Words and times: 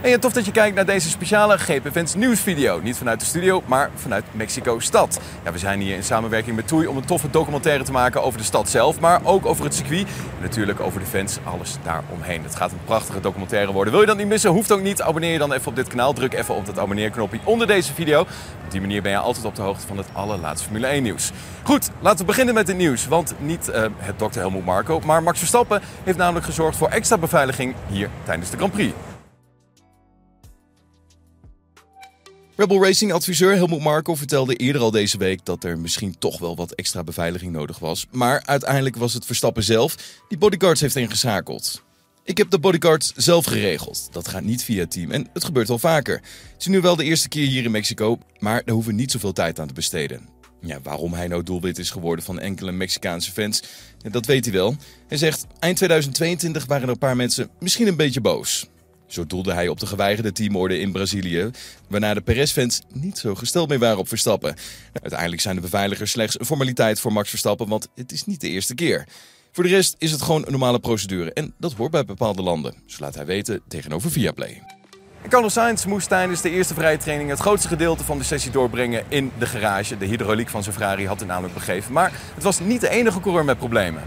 En 0.00 0.10
ja, 0.10 0.18
tof 0.18 0.32
dat 0.32 0.44
je 0.44 0.52
kijkt 0.52 0.74
naar 0.74 0.86
deze 0.86 1.08
speciale 1.08 1.58
GP 1.58 1.86
Events 1.86 2.14
nieuwsvideo. 2.14 2.80
Niet 2.82 2.96
vanuit 2.96 3.20
de 3.20 3.26
studio, 3.26 3.62
maar 3.66 3.90
vanuit 3.94 4.24
Mexico-stad. 4.32 5.20
Ja, 5.44 5.52
we 5.52 5.58
zijn 5.58 5.80
hier 5.80 5.94
in 5.94 6.02
samenwerking 6.02 6.56
met 6.56 6.68
Toei 6.68 6.86
om 6.86 6.96
een 6.96 7.04
toffe 7.04 7.30
documentaire 7.30 7.84
te 7.84 7.92
maken 7.92 8.22
over 8.22 8.38
de 8.38 8.44
stad 8.44 8.68
zelf, 8.68 9.00
maar 9.00 9.20
ook 9.24 9.46
over 9.46 9.64
het 9.64 9.74
circuit 9.74 10.06
en 10.06 10.42
natuurlijk 10.42 10.80
over 10.80 11.00
de 11.00 11.06
fans, 11.06 11.38
alles 11.44 11.76
daaromheen. 11.82 12.42
Het 12.42 12.54
gaat 12.54 12.72
een 12.72 12.84
prachtige 12.84 13.20
documentaire 13.20 13.72
worden. 13.72 13.92
Wil 13.92 14.00
je 14.00 14.08
dat 14.08 14.16
niet 14.16 14.26
missen? 14.26 14.50
Hoeft 14.50 14.72
ook 14.72 14.82
niet. 14.82 15.02
Abonneer 15.02 15.32
je 15.32 15.38
dan 15.38 15.52
even 15.52 15.68
op 15.68 15.76
dit 15.76 15.88
kanaal. 15.88 16.12
Druk 16.12 16.34
even 16.34 16.54
op 16.54 16.66
dat 16.66 16.78
abonneerknopje 16.78 17.38
onder 17.44 17.66
deze 17.66 17.94
video. 17.94 18.20
Op 18.64 18.70
die 18.70 18.80
manier 18.80 19.02
ben 19.02 19.12
je 19.12 19.18
altijd 19.18 19.44
op 19.44 19.54
de 19.54 19.62
hoogte 19.62 19.86
van 19.86 19.96
het 19.96 20.08
allerlaatste 20.12 20.64
Formule 20.64 20.86
1 20.86 21.02
nieuws. 21.02 21.30
Goed, 21.62 21.90
laten 22.00 22.18
we 22.18 22.24
beginnen 22.24 22.54
met 22.54 22.68
het 22.68 22.76
nieuws. 22.76 23.06
Want 23.08 23.34
niet 23.38 23.68
uh, 23.68 23.84
het 23.96 24.18
Dr. 24.18 24.38
Helmut 24.38 24.64
Marco, 24.64 25.00
maar 25.04 25.22
Max 25.22 25.38
Verstappen 25.38 25.80
heeft 26.04 26.18
namelijk 26.18 26.46
gezorgd 26.46 26.76
voor 26.76 26.88
extra 26.88 27.18
beveiliging 27.18 27.74
hier 27.88 28.08
tijdens 28.24 28.50
de 28.50 28.56
Grand 28.56 28.72
Prix. 28.72 28.92
Rebel 32.58 32.82
Racing 32.82 33.12
adviseur 33.12 33.54
Helmut 33.54 33.80
Marko 33.80 34.14
vertelde 34.14 34.56
eerder 34.56 34.82
al 34.82 34.90
deze 34.90 35.18
week 35.18 35.44
dat 35.44 35.64
er 35.64 35.78
misschien 35.78 36.18
toch 36.18 36.38
wel 36.38 36.56
wat 36.56 36.72
extra 36.72 37.04
beveiliging 37.04 37.52
nodig 37.52 37.78
was. 37.78 38.06
Maar 38.10 38.42
uiteindelijk 38.44 38.96
was 38.96 39.14
het 39.14 39.26
Verstappen 39.26 39.62
zelf 39.62 39.94
die 40.28 40.38
bodyguards 40.38 40.80
heeft 40.80 40.96
ingeschakeld. 40.96 41.82
Ik 42.24 42.38
heb 42.38 42.50
de 42.50 42.58
bodyguards 42.58 43.12
zelf 43.16 43.44
geregeld. 43.44 44.08
Dat 44.12 44.28
gaat 44.28 44.42
niet 44.42 44.64
via 44.64 44.80
het 44.80 44.90
team 44.90 45.10
en 45.10 45.28
het 45.32 45.44
gebeurt 45.44 45.68
wel 45.68 45.78
vaker. 45.78 46.14
Het 46.52 46.60
is 46.60 46.66
nu 46.66 46.80
wel 46.80 46.96
de 46.96 47.04
eerste 47.04 47.28
keer 47.28 47.46
hier 47.46 47.64
in 47.64 47.70
Mexico, 47.70 48.18
maar 48.38 48.62
daar 48.64 48.74
hoeven 48.74 48.92
we 48.92 49.00
niet 49.00 49.10
zoveel 49.10 49.32
tijd 49.32 49.58
aan 49.60 49.68
te 49.68 49.74
besteden. 49.74 50.28
Ja, 50.60 50.78
waarom 50.82 51.12
hij 51.12 51.28
nou 51.28 51.42
doelwit 51.42 51.78
is 51.78 51.90
geworden 51.90 52.24
van 52.24 52.38
enkele 52.38 52.72
Mexicaanse 52.72 53.32
fans, 53.32 53.62
dat 54.10 54.26
weet 54.26 54.44
hij 54.44 54.54
wel. 54.54 54.76
Hij 55.08 55.18
zegt, 55.18 55.46
eind 55.58 55.76
2022 55.76 56.66
waren 56.66 56.82
er 56.82 56.88
een 56.88 56.98
paar 56.98 57.16
mensen 57.16 57.50
misschien 57.58 57.86
een 57.86 57.96
beetje 57.96 58.20
boos. 58.20 58.68
Zo 59.08 59.26
doelde 59.26 59.52
hij 59.52 59.68
op 59.68 59.80
de 59.80 59.86
geweigerde 59.86 60.32
teamorde 60.32 60.78
in 60.78 60.92
Brazilië, 60.92 61.50
waarna 61.88 62.14
de 62.14 62.20
Perez-fans 62.20 62.82
niet 62.92 63.18
zo 63.18 63.34
gesteld 63.34 63.68
meer 63.68 63.78
waren 63.78 63.98
op 63.98 64.08
Verstappen. 64.08 64.54
Uiteindelijk 64.92 65.40
zijn 65.40 65.54
de 65.54 65.60
beveiligers 65.60 66.10
slechts 66.10 66.40
een 66.40 66.46
formaliteit 66.46 67.00
voor 67.00 67.12
Max 67.12 67.28
Verstappen, 67.28 67.68
want 67.68 67.88
het 67.94 68.12
is 68.12 68.24
niet 68.24 68.40
de 68.40 68.48
eerste 68.48 68.74
keer. 68.74 69.06
Voor 69.52 69.64
de 69.64 69.70
rest 69.70 69.94
is 69.98 70.10
het 70.10 70.22
gewoon 70.22 70.44
een 70.44 70.50
normale 70.50 70.78
procedure 70.78 71.32
en 71.32 71.54
dat 71.58 71.72
hoort 71.72 71.90
bij 71.90 72.04
bepaalde 72.04 72.42
landen. 72.42 72.74
Zo 72.86 72.96
laat 73.00 73.14
hij 73.14 73.26
weten 73.26 73.60
tegenover 73.68 74.10
Viaplay. 74.10 74.62
Carlos 75.28 75.52
Sainz 75.52 75.84
moest 75.84 76.08
tijdens 76.08 76.40
de 76.40 76.50
eerste 76.50 76.74
vrije 76.74 76.96
training 76.96 77.30
het 77.30 77.38
grootste 77.38 77.68
gedeelte 77.68 78.04
van 78.04 78.18
de 78.18 78.24
sessie 78.24 78.50
doorbrengen 78.50 79.04
in 79.08 79.32
de 79.38 79.46
garage. 79.46 79.98
De 79.98 80.06
hydrauliek 80.06 80.48
van 80.48 80.62
zijn 80.62 80.74
Ferrari 80.74 81.06
had 81.06 81.18
hij 81.18 81.28
namelijk 81.28 81.54
begeven. 81.54 81.92
Maar 81.92 82.12
het 82.34 82.42
was 82.42 82.60
niet 82.60 82.80
de 82.80 82.88
enige 82.88 83.20
coureur 83.20 83.44
met 83.44 83.58
problemen. 83.58 84.02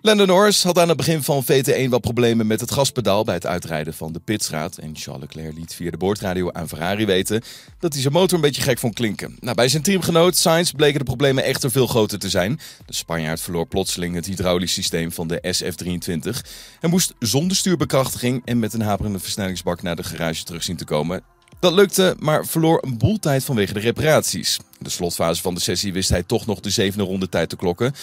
Lando 0.00 0.24
Norris 0.24 0.62
had 0.62 0.78
aan 0.78 0.88
het 0.88 0.96
begin 0.96 1.22
van 1.22 1.44
VT1 1.44 1.88
wat 1.88 2.00
problemen 2.00 2.46
met 2.46 2.60
het 2.60 2.70
gaspedaal 2.70 3.24
bij 3.24 3.34
het 3.34 3.46
uitrijden 3.46 3.94
van 3.94 4.12
de 4.12 4.18
pitstraat. 4.18 4.76
En 4.76 4.90
Charles 4.94 5.22
Leclerc 5.22 5.54
liet 5.54 5.74
via 5.74 5.90
de 5.90 5.96
boordradio 5.96 6.52
aan 6.52 6.68
Ferrari 6.68 7.06
weten 7.06 7.42
dat 7.78 7.92
hij 7.92 8.02
zijn 8.02 8.12
motor 8.12 8.34
een 8.34 8.40
beetje 8.44 8.62
gek 8.62 8.78
vond 8.78 8.94
klinken. 8.94 9.36
Nou, 9.40 9.54
bij 9.54 9.68
zijn 9.68 9.82
teamgenoot 9.82 10.36
Sainz 10.36 10.70
bleken 10.70 10.98
de 10.98 11.04
problemen 11.04 11.44
echter 11.44 11.70
veel 11.70 11.86
groter 11.86 12.18
te 12.18 12.28
zijn. 12.28 12.60
De 12.86 12.94
Spanjaard 12.94 13.40
verloor 13.40 13.66
plotseling 13.66 14.14
het 14.14 14.26
hydraulisch 14.26 14.72
systeem 14.72 15.12
van 15.12 15.28
de 15.28 15.54
SF23 15.56 16.48
en 16.80 16.90
moest 16.90 17.14
zonder 17.18 17.56
stuurbekrachtiging 17.56 18.42
en 18.44 18.58
met 18.58 18.72
een 18.72 18.82
haperende 18.82 19.18
versnellingsbak 19.18 19.82
naar 19.82 19.96
de 19.96 20.04
garage 20.04 20.44
terug 20.44 20.62
zien 20.62 20.76
te 20.76 20.84
komen. 20.84 21.22
Dat 21.60 21.72
lukte, 21.72 22.16
maar 22.18 22.46
verloor 22.46 22.82
een 22.82 22.98
boel 22.98 23.18
tijd 23.18 23.44
vanwege 23.44 23.72
de 23.72 23.80
reparaties. 23.80 24.56
In 24.56 24.84
de 24.84 24.90
slotfase 24.90 25.42
van 25.42 25.54
de 25.54 25.60
sessie 25.60 25.92
wist 25.92 26.08
hij 26.08 26.22
toch 26.22 26.46
nog 26.46 26.60
de 26.60 26.70
zevende 26.70 27.04
ronde 27.04 27.28
tijd 27.28 27.48
te 27.48 27.56
klokken 27.56 27.94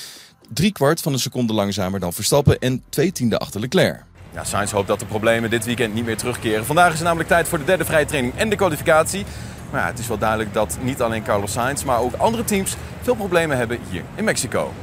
drie 0.49 0.71
kwart 0.71 1.01
van 1.01 1.13
een 1.13 1.19
seconde 1.19 1.53
langzamer 1.53 1.99
dan 1.99 2.13
Verstappen 2.13 2.59
en 2.59 2.83
twee 2.89 3.11
tiende 3.11 3.37
achter 3.37 3.59
Leclerc. 3.59 4.03
Ja, 4.33 4.43
Sainz 4.43 4.71
hoopt 4.71 4.87
dat 4.87 4.99
de 4.99 5.05
problemen 5.05 5.49
dit 5.49 5.65
weekend 5.65 5.93
niet 5.93 6.05
meer 6.05 6.17
terugkeren. 6.17 6.65
Vandaag 6.65 6.87
is 6.87 6.93
het 6.93 7.03
namelijk 7.03 7.29
tijd 7.29 7.47
voor 7.47 7.57
de 7.57 7.65
derde 7.65 7.85
vrije 7.85 8.05
training 8.05 8.35
en 8.35 8.49
de 8.49 8.55
kwalificatie. 8.55 9.25
Maar 9.71 9.81
ja, 9.81 9.87
het 9.87 9.99
is 9.99 10.07
wel 10.07 10.17
duidelijk 10.17 10.53
dat 10.53 10.77
niet 10.81 11.01
alleen 11.01 11.23
Carlos 11.23 11.51
Sainz, 11.51 11.83
maar 11.83 11.99
ook 11.99 12.13
andere 12.13 12.43
teams 12.43 12.75
veel 13.01 13.15
problemen 13.15 13.57
hebben 13.57 13.79
hier 13.89 14.03
in 14.15 14.23
Mexico. 14.23 14.73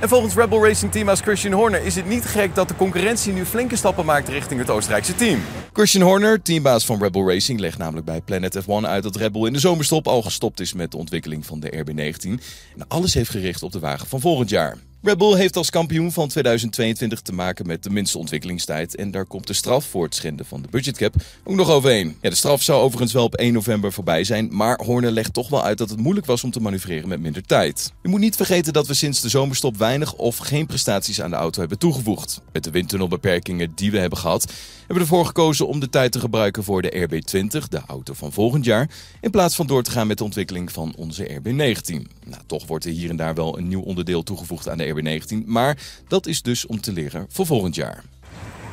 En 0.00 0.08
volgens 0.08 0.34
Rebel 0.34 0.64
Racing 0.66 0.92
teambaas 0.92 1.20
Christian 1.20 1.52
Horner 1.52 1.84
is 1.84 1.94
het 1.94 2.06
niet 2.06 2.24
gek 2.24 2.54
dat 2.54 2.68
de 2.68 2.76
concurrentie 2.76 3.32
nu 3.32 3.44
flinke 3.44 3.76
stappen 3.76 4.04
maakt 4.04 4.28
richting 4.28 4.60
het 4.60 4.70
Oostenrijkse 4.70 5.14
team. 5.14 5.40
Christian 5.72 6.04
Horner, 6.04 6.42
teambaas 6.42 6.84
van 6.84 7.02
Rebel 7.02 7.28
Racing, 7.28 7.60
legt 7.60 7.78
namelijk 7.78 8.06
bij 8.06 8.20
Planet 8.20 8.62
F1 8.62 8.84
uit 8.84 9.02
dat 9.02 9.16
Rebel 9.16 9.46
in 9.46 9.52
de 9.52 9.58
zomerstop 9.58 10.08
al 10.08 10.22
gestopt 10.22 10.60
is 10.60 10.72
met 10.72 10.90
de 10.90 10.96
ontwikkeling 10.96 11.46
van 11.46 11.60
de 11.60 11.84
RB19 11.84 12.28
en 12.76 12.88
alles 12.88 13.14
heeft 13.14 13.30
gericht 13.30 13.62
op 13.62 13.72
de 13.72 13.78
wagen 13.78 14.06
van 14.06 14.20
volgend 14.20 14.50
jaar. 14.50 14.76
Red 15.02 15.18
Bull 15.18 15.36
heeft 15.36 15.56
als 15.56 15.70
kampioen 15.70 16.12
van 16.12 16.28
2022 16.28 17.20
te 17.20 17.32
maken 17.32 17.66
met 17.66 17.82
de 17.82 17.90
minste 17.90 18.18
ontwikkelingstijd. 18.18 18.96
En 18.96 19.10
daar 19.10 19.24
komt 19.24 19.46
de 19.46 19.52
straf 19.52 19.84
voor 19.84 20.04
het 20.04 20.14
schenden 20.14 20.46
van 20.46 20.62
de 20.62 20.68
budgetcap 20.70 21.14
ook 21.44 21.54
nog 21.54 21.70
overheen. 21.70 22.16
Ja, 22.20 22.30
de 22.30 22.36
straf 22.36 22.62
zou 22.62 22.80
overigens 22.82 23.12
wel 23.12 23.24
op 23.24 23.34
1 23.34 23.52
november 23.52 23.92
voorbij 23.92 24.24
zijn. 24.24 24.48
Maar 24.50 24.80
Horner 24.84 25.10
legt 25.10 25.32
toch 25.32 25.48
wel 25.48 25.64
uit 25.64 25.78
dat 25.78 25.90
het 25.90 25.98
moeilijk 25.98 26.26
was 26.26 26.44
om 26.44 26.50
te 26.50 26.60
manoeuvreren 26.60 27.08
met 27.08 27.20
minder 27.20 27.42
tijd. 27.42 27.92
Je 28.02 28.08
moet 28.08 28.20
niet 28.20 28.36
vergeten 28.36 28.72
dat 28.72 28.86
we 28.86 28.94
sinds 28.94 29.20
de 29.20 29.28
zomerstop 29.28 29.76
weinig 29.76 30.14
of 30.14 30.36
geen 30.36 30.66
prestaties 30.66 31.20
aan 31.20 31.30
de 31.30 31.36
auto 31.36 31.60
hebben 31.60 31.78
toegevoegd. 31.78 32.40
Met 32.52 32.64
de 32.64 32.70
windtunnelbeperkingen 32.70 33.72
die 33.74 33.90
we 33.90 33.98
hebben 33.98 34.18
gehad, 34.18 34.52
hebben 34.78 34.96
we 34.96 35.00
ervoor 35.00 35.26
gekozen 35.26 35.66
om 35.66 35.80
de 35.80 35.88
tijd 35.88 36.12
te 36.12 36.20
gebruiken 36.20 36.64
voor 36.64 36.82
de 36.82 37.08
RB20, 37.08 37.68
de 37.68 37.80
auto 37.86 38.14
van 38.14 38.32
volgend 38.32 38.64
jaar. 38.64 38.90
In 39.20 39.30
plaats 39.30 39.54
van 39.54 39.66
door 39.66 39.82
te 39.82 39.90
gaan 39.90 40.06
met 40.06 40.18
de 40.18 40.24
ontwikkeling 40.24 40.72
van 40.72 40.94
onze 40.96 41.40
RB19. 41.40 42.02
Nou, 42.24 42.42
toch 42.46 42.66
wordt 42.66 42.84
er 42.84 42.90
hier 42.90 43.10
en 43.10 43.16
daar 43.16 43.34
wel 43.34 43.58
een 43.58 43.68
nieuw 43.68 43.80
onderdeel 43.80 44.22
toegevoegd 44.22 44.68
aan 44.68 44.78
de 44.78 44.86
RB19. 44.94 45.46
Maar 45.46 45.78
dat 46.08 46.26
is 46.26 46.42
dus 46.42 46.66
om 46.66 46.80
te 46.80 46.92
leren 46.92 47.26
voor 47.28 47.46
volgend 47.46 47.74
jaar. 47.74 48.02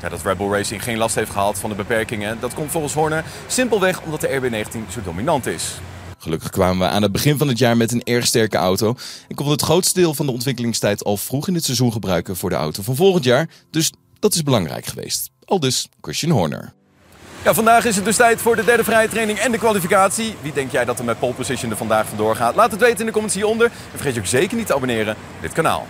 Ja, 0.01 0.09
dat 0.09 0.23
Red 0.23 0.37
Bull 0.37 0.49
Racing 0.49 0.83
geen 0.83 0.97
last 0.97 1.15
heeft 1.15 1.31
gehad 1.31 1.59
van 1.59 1.69
de 1.69 1.75
beperkingen, 1.75 2.37
dat 2.39 2.53
komt 2.53 2.71
volgens 2.71 2.93
Horner 2.93 3.23
simpelweg 3.47 4.01
omdat 4.01 4.21
de 4.21 4.27
RB19 4.27 4.91
zo 4.91 5.01
dominant 5.03 5.45
is. 5.45 5.73
Gelukkig 6.17 6.49
kwamen 6.49 6.87
we 6.87 6.93
aan 6.93 7.01
het 7.01 7.11
begin 7.11 7.37
van 7.37 7.47
het 7.47 7.57
jaar 7.57 7.77
met 7.77 7.91
een 7.91 8.03
erg 8.03 8.25
sterke 8.25 8.57
auto. 8.57 8.95
En 9.27 9.35
kon 9.35 9.49
het 9.49 9.61
grootste 9.61 9.99
deel 9.99 10.13
van 10.13 10.25
de 10.25 10.31
ontwikkelingstijd 10.31 11.03
al 11.03 11.17
vroeg 11.17 11.47
in 11.47 11.53
het 11.53 11.63
seizoen 11.63 11.91
gebruiken 11.91 12.35
voor 12.35 12.49
de 12.49 12.55
auto 12.55 12.83
van 12.83 12.95
volgend 12.95 13.23
jaar. 13.23 13.49
Dus 13.69 13.91
dat 14.19 14.33
is 14.33 14.43
belangrijk 14.43 14.85
geweest. 14.85 15.29
Al 15.45 15.59
dus 15.59 15.89
Christian 16.01 16.31
Horner. 16.31 16.73
Ja, 17.43 17.53
vandaag 17.53 17.85
is 17.85 17.95
het 17.95 18.05
dus 18.05 18.15
tijd 18.15 18.41
voor 18.41 18.55
de 18.55 18.63
derde 18.63 18.83
vrije 18.83 19.09
training 19.09 19.39
en 19.39 19.51
de 19.51 19.57
kwalificatie. 19.57 20.35
Wie 20.41 20.53
denk 20.53 20.71
jij 20.71 20.85
dat 20.85 20.99
er 20.99 21.05
met 21.05 21.19
pole 21.19 21.33
position 21.33 21.71
er 21.71 21.77
vandaag 21.77 22.07
vandoor 22.07 22.35
gaat? 22.35 22.55
Laat 22.55 22.71
het 22.71 22.79
weten 22.79 22.99
in 22.99 23.05
de 23.05 23.11
comments 23.11 23.35
hieronder. 23.35 23.65
En 23.65 23.71
vergeet 23.91 24.13
je 24.13 24.19
ook 24.19 24.25
zeker 24.25 24.57
niet 24.57 24.67
te 24.67 24.75
abonneren 24.75 25.15
op 25.35 25.41
dit 25.41 25.53
kanaal. 25.53 25.87